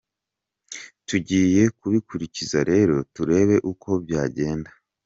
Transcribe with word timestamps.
Tugiye 1.07 1.61
kubikurikiza 1.79 2.59
rero 2.71 2.95
turebe 3.13 3.55
uko 3.71 3.89
byagenda. 4.03 4.69